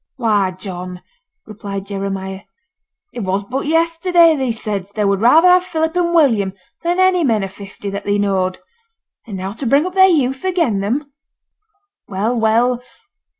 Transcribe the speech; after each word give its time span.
'Why, 0.15 0.49
John,' 0.49 1.03
replied 1.45 1.85
Jeremiah, 1.85 2.41
'it 3.13 3.19
was 3.19 3.43
but 3.43 3.67
yesterday 3.67 4.35
thee 4.35 4.51
saidst 4.51 4.95
thee 4.95 5.03
would 5.03 5.21
rather 5.21 5.49
have 5.49 5.63
Philip 5.63 5.95
and 5.95 6.11
William 6.11 6.53
than 6.81 6.99
any 6.99 7.23
men 7.23 7.43
o' 7.43 7.47
fifty 7.47 7.91
that 7.91 8.03
thee 8.05 8.17
knowed. 8.17 8.57
And 9.27 9.37
now 9.37 9.51
to 9.51 9.67
bring 9.67 9.85
up 9.85 9.93
their 9.93 10.09
youth 10.09 10.43
again 10.43 10.79
them.' 10.79 11.13
'Well, 12.09 12.35
well! 12.39 12.81